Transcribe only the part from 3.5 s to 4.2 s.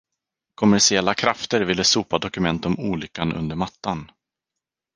mattan.